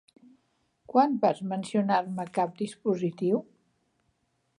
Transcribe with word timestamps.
Quan 0.93 1.11
vas 1.25 1.41
mencionar-me 1.51 2.25
cap 2.39 2.57
dispositiu? 2.63 3.43